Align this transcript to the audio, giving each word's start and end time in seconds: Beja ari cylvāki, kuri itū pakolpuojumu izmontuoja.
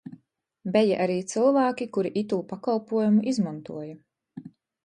Beja 0.77 0.95
ari 1.03 1.17
cylvāki, 1.33 1.87
kuri 1.97 2.13
itū 2.23 2.39
pakolpuojumu 2.53 3.25
izmontuoja. 3.35 4.51